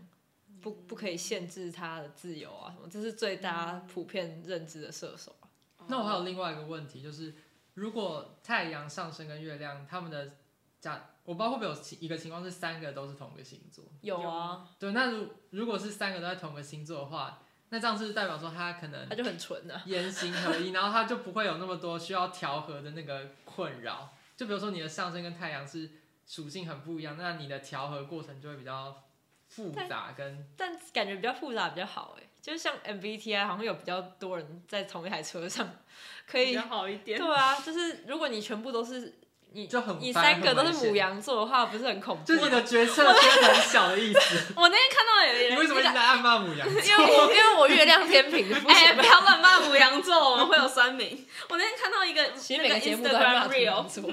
[0.61, 2.89] 不不可以限制他的自由啊，什么？
[2.89, 5.85] 这是最大家普遍认知的射手啊。
[5.87, 7.33] 那我还有另外一个问题，就是
[7.73, 10.33] 如果太阳上升跟月亮他们的
[10.79, 13.85] 假，我不知道会不会有一个情况是三个都是同个星座？
[14.01, 14.67] 有啊。
[14.77, 24.13] 对，那如如果是三个都在同个星座的话，那这样是代表说他可能他就很纯的言行合一，然后他就不会有那么多需要调和的那个困扰。
[24.35, 25.89] 就比如说你的上升跟太阳是
[26.25, 29.03] 属性很不一样，那你的调和过程就会比较。
[29.49, 35.69] 复杂跟但，但感觉比较复杂比较好哎，就是像 MBTI 好像有比较多人在同一台车上，
[36.29, 37.19] 可以比较好一点。
[37.19, 39.19] 对啊，就是如果你全部都是
[39.51, 42.23] 你，就很你三个都是母羊座的话，不是很恐怖？
[42.23, 44.53] 就是你的决策圈很小的意思。
[44.55, 46.67] 我那天看到有人，你为什么一直在暗骂母羊？
[46.69, 48.47] 因为我因为我月亮天平。
[48.69, 51.27] 哎、欸，不要乱骂母羊座，我们会有酸民。
[51.49, 54.03] 我那天看到一个，其实每个节目都在骂牡羊座。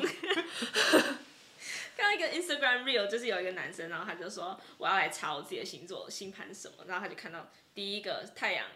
[1.96, 8.66] 看到一个 Instagram reel 就是有一个男生，然后他就说我要来查我自己的星座星盘什么，然后他就看到第一个太阳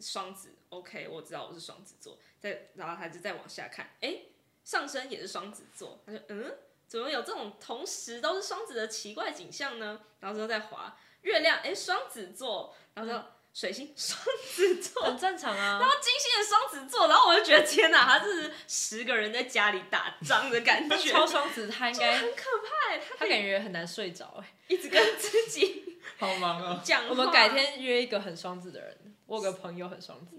[0.00, 4.22] 双子，OK，我知道我是双子座，再然后他就再往下看，哎，
[4.64, 6.58] 上升也是双子座，他说嗯，
[6.88, 10.00] 怎么有这种同时都是双子的奇怪景象呢？
[10.18, 13.30] 然后之后再滑月亮，哎，双子座，然后说。
[13.54, 14.20] 水星双
[14.52, 21.12] 子座很正常啊， 然后金星的双子座，然后我就觉得天哪，他是十个人在家里打仗的感觉。
[21.12, 26.82] 超双子他应该很可怕，他他感觉很难睡着哎，一直跟自己 好忙啊。
[26.84, 30.36] 讲我们改天约一个很双子的人，我有个朋友很双子，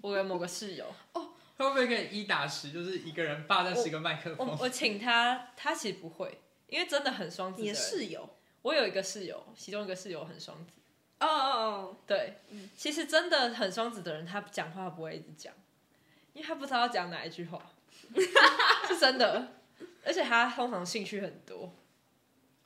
[0.00, 4.48] 我有某个室友哦，会不会可以一打十，就是一个人霸占十个麦克风？
[4.48, 6.40] 我我请他，他其实不会。
[6.68, 8.26] 因为真的很双子你的室友？
[8.62, 10.72] 我有一个室友，其中一个室友很双子。
[11.20, 12.38] 哦哦哦，对，
[12.76, 15.52] 其实真的很双子的人，他讲话不会一直讲，
[16.32, 17.60] 因为他不知道要讲哪一句话，
[18.88, 19.48] 是真的。
[20.06, 21.74] 而且他通常兴趣很多，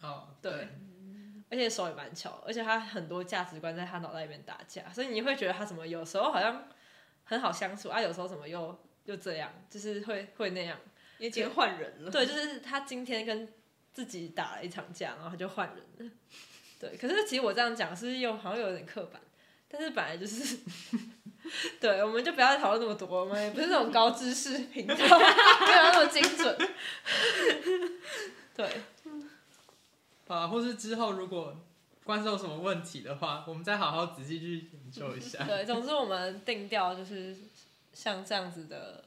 [0.00, 0.68] 哦，对，
[1.48, 6.68] 而且手也蛮巧，而且他很多价值观在他脑袋里面打架，所以你会觉得他怎么有时候好像
[7.22, 10.76] 很好相处啊，有时候怎么又又这样，就是会会那样。
[11.18, 12.10] 因为今天换人了。
[12.10, 13.52] 对，就是他今天跟
[13.92, 16.14] 自己打了一场架，然后他就换人了。
[16.78, 19.20] 对，可是其实我这样讲是又好像有点刻板，
[19.68, 20.58] 但是本来就是，
[21.80, 26.56] 对，我们就不要讨论那么多，我们也不是那种高知识频道， 没有那么精准。
[28.54, 28.70] 对，
[30.28, 31.56] 啊，或是之后如果
[32.04, 35.44] 观众有什么问题的话，我们再好好仔细去研究一下。
[35.44, 37.36] 对，总之我们定调就是
[37.92, 39.04] 像这样子的，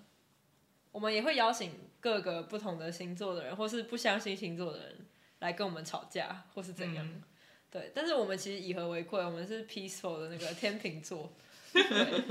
[0.92, 4.98] 我们也会邀请各个不同的星座的人，或是不相信星座的人
[5.40, 7.06] 来跟我们吵架，或是怎样。
[7.06, 7.24] 嗯
[7.72, 11.32] 对，但是我们其实以和为贵，我们是 peaceful 的那个天秤座，
[11.72, 12.24] 对，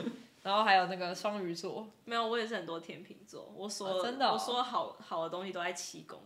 [0.42, 3.50] 然后还有那个双鱼座，没有，我也是很多天秤座。
[3.56, 6.20] 我说、哦真的哦我说好好的东西都在七宫。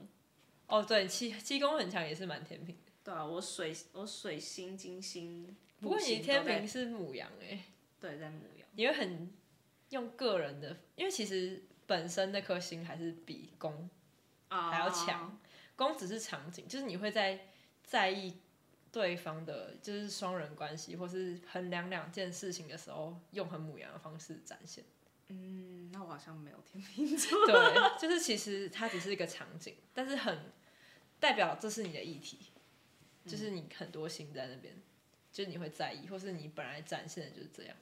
[0.66, 2.92] 哦，对，七七宫很强，也是蛮天秤的。
[3.04, 7.60] 对啊，我水我水星、金星，不过你木星都在天秤是母羊哎，
[8.00, 9.32] 对在母羊，你会很
[9.90, 13.88] 用个人的，因为其实本身那颗星还是比宫
[14.48, 15.38] 啊还要强，
[15.76, 17.46] 宫只是场景，就是你会在
[17.84, 18.38] 在意。
[18.94, 24.84] 对方的就是双人关系，或是衡量两件事情的时候，用很母羊的方式展现。
[25.26, 27.42] 嗯，那我好像没有天秤座。
[27.44, 30.52] 对，就是其实它只是一个场景，但是很
[31.18, 32.38] 代表这是你的议题，
[33.26, 34.72] 就是你很多心在那边，
[35.32, 37.76] 就是你会在意，或是你本来展现的就是这样。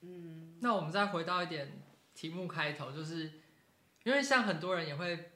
[0.00, 1.70] 嗯，那我们再回到一点
[2.14, 3.30] 题目开头，就是
[4.04, 5.32] 因为像很多人也会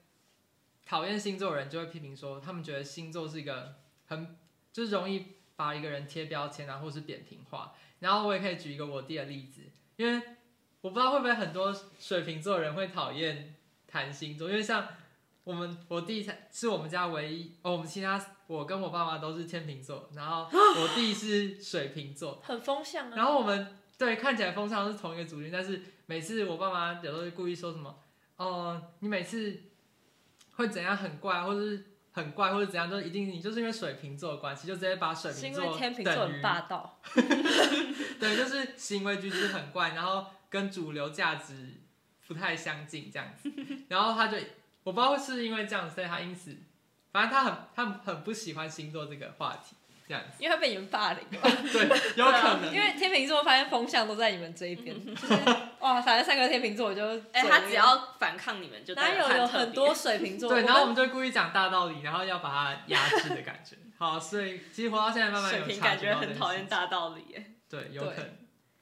[0.86, 4.38] 讨厌星座的人，就会批评说，他们觉得星座是一个很。
[4.74, 7.72] 就是容易把一个人贴标签啊，或是扁平化。
[8.00, 9.60] 然后我也可以举一个我弟的例子，
[9.94, 10.20] 因为
[10.80, 13.54] 我不知道会不会很多水瓶座人会讨厌
[13.86, 14.88] 谈星座，因为像
[15.44, 23.16] 我们我弟才是我们家唯一哦，我们其他我跟我爸妈都是天秤座，然后我弟是水瓶座， 很风向啊。
[23.16, 27.96] 然后我们对看起来风向是同一个族群，但是每次我爸妈有时候会故意说什么，
[28.36, 29.56] 哦、呃，你每次
[30.56, 31.84] 会怎样很怪，或者是。
[32.14, 36.98] 很怪或者怎样，就一定你就是因为水瓶座的关系，就直接把水瓶座天秤座很霸道，
[38.18, 41.74] 对，就是行为举止很怪，然后跟主流价值
[42.26, 43.50] 不太相近这样子，
[43.88, 44.38] 然后他就
[44.84, 46.56] 我不知道是因为这样，所以他因此，
[47.12, 49.76] 反正他很他很不喜欢星座这个话题。
[50.06, 51.40] 这样子，因为他被你们霸凌了。
[51.72, 52.74] 对，有可能。
[52.74, 55.28] 因为天秤座发现风向都在你们这一边，就是
[55.84, 60.48] 哇，反正三个天秤座我就哎、欸，他只要反抗你们就哪有有很多水瓶座？
[60.48, 63.76] 对，然后我们就故意讲大道理，然后要把他压制的感觉。
[63.98, 67.52] 好，所以其实活到现在，慢慢有水瓶感觉很讨厌大道理耶。
[67.68, 68.36] 对，有可能。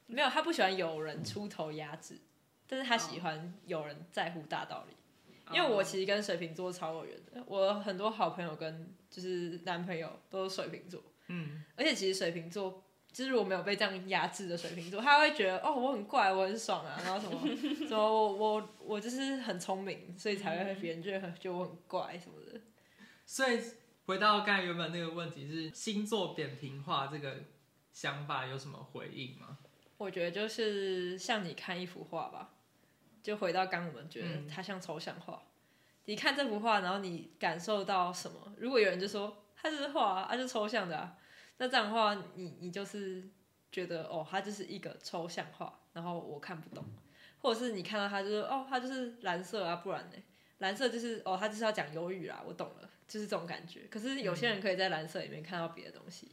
[0.07, 2.17] 没有，他不喜欢有人出头压制，
[2.67, 4.95] 但是他喜欢有人在乎大道理。
[5.51, 11.03] 因为我其实跟水瓶座超有缘的，我很多好朋友跟就是男朋友都是水瓶座。
[11.27, 12.81] 嗯，而且其实水瓶座，
[13.13, 17.47] 就是我没有被这样压制的水瓶座，他会觉得哦，我很怪，我很爽啊，然后什么
[17.87, 22.59] 什么我我我就是很聪明，所以才会别人觉得觉得我很怪什么的。
[23.23, 23.61] 所以
[24.07, 27.35] 回到刚才原本那个问题是星座扁平化这个
[27.91, 29.59] 想法有什么回应吗？
[29.97, 32.55] 我觉得就是像你看一幅画吧，
[33.21, 35.47] 就回到刚我们觉得它像抽象画，嗯、
[36.05, 38.53] 你看这幅画，然后你感受到什么？
[38.57, 41.15] 如果有人就说它就是画啊，它、是、抽象的啊。
[41.57, 43.23] 那这样的话，你你就是
[43.71, 46.83] 觉得哦，它就是一个抽象画，然后我看不懂，
[47.39, 50.17] 或者是你看到它就是哦，它就是蓝色啊，不然呢？
[50.59, 53.81] 蓝色就是哦，它就是要讲忧郁啦，我懂了，就是这种感觉。
[53.89, 56.31] 可是有些人可以在蓝色里面看到别的东西，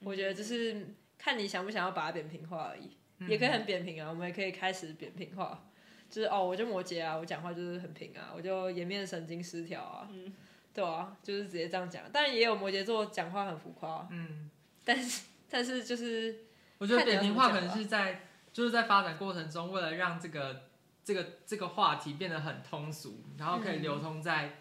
[0.00, 5.66] 嗯、我觉得就是看你想不想要把它扁平化而已，嗯、也可以很扁平啊，我们也可以开始扁平化，
[6.10, 10.30] 就是哦，我就摩羯啊，我讲话就是很平啊，我就颜面神经失调啊，嗯、
[10.74, 12.10] 对啊，就是直接这样讲。
[12.12, 14.50] 当然也有摩羯座讲话很浮夸，嗯。
[14.84, 16.44] 但是， 但是就是，
[16.78, 20.68] 我觉得扁平化可能是在，就是在发展过程中，为了让这个
[21.04, 24.58] 这个这个话题变得很通俗，然后可以流通在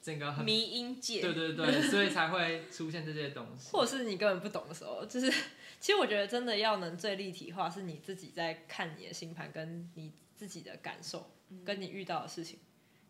[0.00, 3.70] 整个很迷音界，对对对，所以才会出现这些东西。
[3.72, 5.30] 或者是你根本不懂的时候，就是
[5.80, 11.30] 其实我觉得真的要能最立体化，是你自己在看你的星盘，跟你自己的感受，
[11.64, 12.58] 跟你遇到的事情，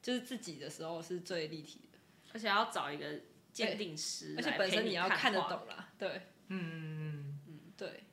[0.03, 1.99] 就是自己的时候是最立体的，
[2.35, 3.07] 而且要找一个
[3.53, 6.23] 鉴定师，而且本身你要看得懂啦，对。
[6.59, 8.05] 嗯嗯嗯嗯，对，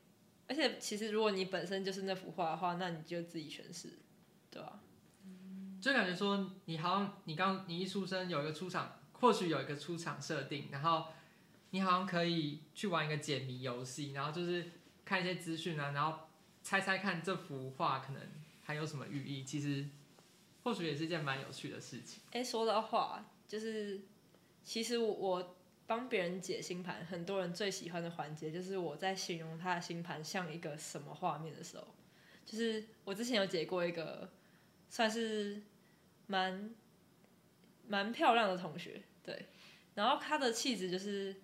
[0.47, 3.99] 而且其实如果你本身就是那幅画的话，那你就自己诠释，
[4.49, 4.79] 对吧？
[5.81, 11.05] 就感觉说你好像你刚你一出生有一个出场或许有一个出场设定，然后
[11.69, 14.71] 你好像可以去玩一个解谜游戏，然后就是
[15.05, 16.27] 看一些资讯啊，然后
[16.61, 18.21] 猜猜看这幅画可能
[18.63, 19.43] 还有什么寓意。
[19.43, 19.87] 其实
[20.63, 22.21] 或许也是一件蛮有趣的事情。
[22.31, 24.01] 哎，说到画，就是
[24.61, 25.55] 其实我
[25.89, 31.87] 帮别人解星盘，很多人最喜欢的环节就是我在形容他的星盘像一个什么画面的时候，
[32.45, 34.29] 就是我之前有解过一个
[34.87, 35.59] 算是
[36.27, 36.69] 蛮
[37.87, 39.01] 蛮漂亮的同学。
[39.23, 39.47] 对，
[39.95, 41.35] 然后他的气质就是，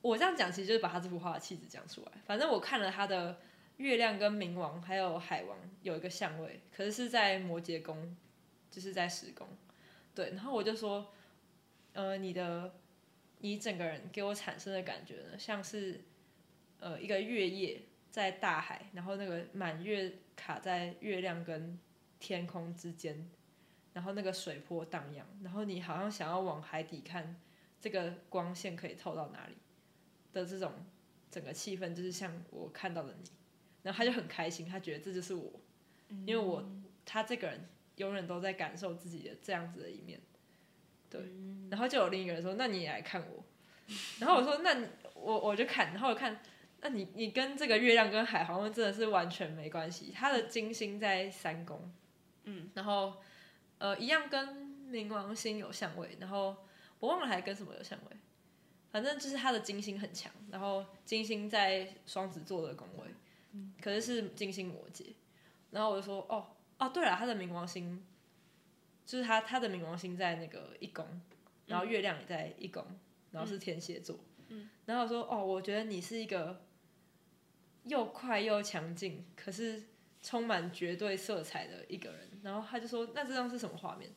[0.00, 2.12] 我这样讲其实就是把他这幅画的气质讲出来。
[2.24, 3.42] 反正我看了他的
[3.76, 8.16] 月亮跟冥王还有海王有一个相位，可是是在摩羯宫，
[8.70, 9.46] 就是在十宫。
[10.14, 11.12] 对，然后我就说，
[11.92, 12.79] 呃，你的
[13.40, 16.00] 你整个人给我产生的感觉呢，像是
[16.78, 21.78] 呃一个月夜在大海，然后那个满月卡在月亮跟
[22.18, 23.28] 天空之间。
[23.92, 27.34] 然后那个水波荡漾，然后你好像想要往海底看，
[27.80, 29.56] 这个光线可以透到哪里
[30.32, 30.72] 的这种
[31.28, 33.28] 整个气氛，就是像我看到的你，
[33.82, 35.60] 然后他就很开心，他觉得这就是我，
[36.24, 36.64] 因为我
[37.04, 40.20] 他这个人永远都在感受自己的这样子的一面，
[41.10, 41.20] 对，
[41.70, 43.44] 然后就有另一个人说，那你也来看我，
[44.20, 44.74] 然后我说，那
[45.14, 46.40] 我我就看，然后我看，
[46.80, 51.92] 那你你跟这个月亮跟海好像真的是完全没关系，他的金星在三宫，
[52.44, 53.14] 嗯，然后。
[53.82, 54.46] 呃，一样跟
[54.90, 56.54] 冥王星有相位，然后
[56.98, 58.16] 我忘了还跟什么有相位，
[58.90, 63.04] 反正就是他的金星很强，然后金星在双子座的宫位，
[63.52, 65.14] 嗯，可是是金星摩羯，
[65.70, 66.46] 然后我就说，哦
[66.78, 68.04] 哦，对了，他的冥王星，
[69.10, 71.04] 就是他他的冥王星在那个一宫，
[71.66, 72.86] 然后月亮也在一宫，
[73.32, 76.64] 然后是天蝎座，嗯，然后我说，哦，我觉得你是一个
[77.82, 79.82] 又快又强劲，可是
[80.22, 82.30] 充满绝对色彩的一个人。
[82.44, 84.08] 然后他就说：“那这张是什么画面？”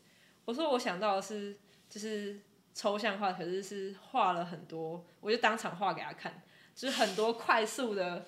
[0.46, 1.58] 我说：“我想到的是，
[1.90, 2.40] 就是
[2.76, 6.44] 抽象画，可是是画了很多，我就当场画给他看，
[6.76, 8.28] 就是很多快速的，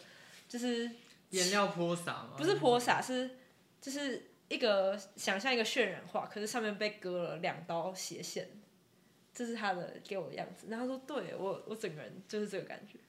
[0.50, 0.90] 就是
[1.30, 2.34] 颜料泼洒吗？
[2.36, 3.38] 不是泼洒，是
[3.80, 8.48] 就是一个想象一个渲染画，可是上面被割了两刀斜线，
[9.34, 10.68] 这是他的给我的样子。
[10.70, 13.00] 然后他说：“对我，我整个人就是这个感觉。”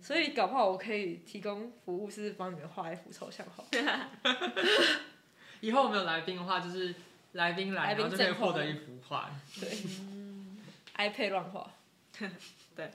[0.00, 3.64] 所以搞不好我可以提供服务，是帮你们画一幅抽象画。
[5.60, 6.94] 以后我们有来宾的话，就是
[7.32, 9.30] 来宾来，然后就可以获得一幅画。
[9.58, 9.68] 对
[10.96, 11.74] ，iPad 乱画。
[12.76, 12.90] 对。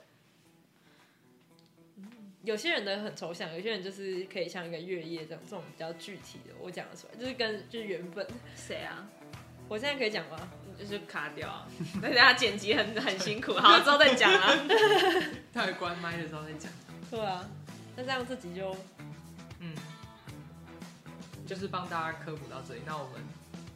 [2.42, 8.26] 有些人的很抽象，有些人就是可以像一个月夜这样，这种比较具体的，我讲得出来，就是跟就是原本。
[8.54, 9.06] 谁啊？
[9.68, 10.36] 我现在可以讲吗？
[10.78, 11.66] 就是卡掉啊，
[12.02, 14.52] 但是他剪辑很很辛苦，好，之后再讲啊。
[15.52, 16.70] 待会关麦的时候再讲。
[17.10, 17.48] 对啊，
[17.96, 18.76] 那这样自己就
[19.60, 19.74] 嗯。
[21.46, 23.20] 就是帮大家科普到这里，那我们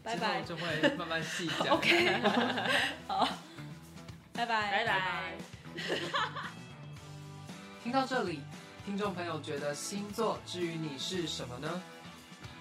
[0.02, 0.62] 拜拜就会
[0.96, 1.68] 慢慢细讲。
[1.76, 2.14] OK，
[3.06, 3.28] 好，
[4.32, 6.48] 拜拜，拜拜。
[7.82, 8.40] 听到这里，
[8.84, 11.80] 听众朋友觉得星座之于你是什么呢？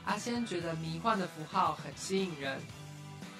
[0.05, 2.61] 阿仙觉得迷幻的符号很吸引人，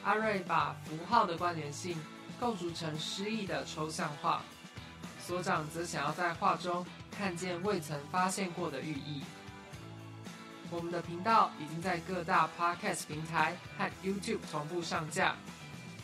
[0.04, 1.98] 阿瑞把符号的关联性
[2.40, 4.42] 构筑成诗意的抽象画，
[5.26, 9.22] 所长则想要在画中看见未曾发现过的寓意。
[10.70, 15.36] 我们的频道已经在各大 Podcast 平台和 YouTube 同步上架，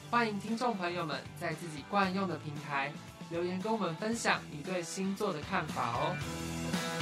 [0.09, 2.93] 欢迎听众朋友们在自己惯用的平台
[3.33, 6.92] 留言跟我们分享你对星座的看法哦。